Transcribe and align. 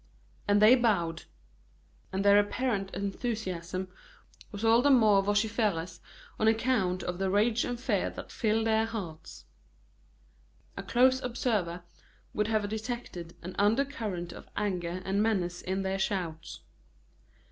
And 0.47 0.59
they 0.63 0.73
bowed. 0.73 1.25
And 2.11 2.25
their 2.25 2.39
apparent 2.39 2.89
enthusiasm 2.95 3.87
was 4.51 4.65
all 4.65 4.81
the 4.81 4.89
more 4.89 5.21
vociferous 5.21 5.99
on 6.39 6.47
account 6.47 7.03
of 7.03 7.19
the 7.19 7.29
rage 7.29 7.63
and 7.63 7.79
fear 7.79 8.09
that 8.09 8.31
filled 8.31 8.65
their 8.65 8.87
hearts. 8.87 9.45
A 10.75 10.81
close 10.81 11.21
observer 11.21 11.83
would 12.33 12.47
have 12.47 12.67
detected 12.67 13.35
an 13.43 13.55
undercurrent 13.59 14.33
of 14.33 14.49
anger 14.57 15.03
and 15.05 15.21
menace 15.21 15.61
in 15.61 15.83
their 15.83 15.99
shouts. 15.99 16.61